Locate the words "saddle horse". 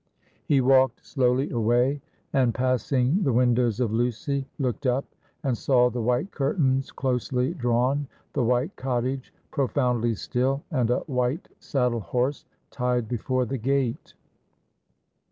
11.59-12.45